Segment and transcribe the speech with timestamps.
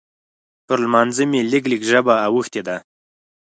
[0.65, 2.77] پر لمانځه مې لږ لږ ژبه اوښتې ده.